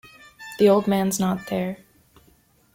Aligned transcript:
The 0.57 0.67
old 0.67 0.87
man's 0.87 1.19
not 1.19 1.45
there. 1.51 1.77